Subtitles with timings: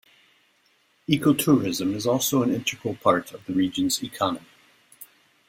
[1.07, 4.43] Ecotourism is also an integral part of the region's economy.